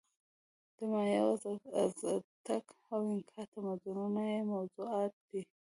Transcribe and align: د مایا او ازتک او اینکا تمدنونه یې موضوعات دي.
د 0.75 0.77
مایا 0.91 1.21
او 1.27 1.31
ازتک 1.83 2.65
او 2.93 2.99
اینکا 3.09 3.41
تمدنونه 3.53 4.21
یې 4.31 4.39
موضوعات 4.53 5.13
دي. 5.29 5.41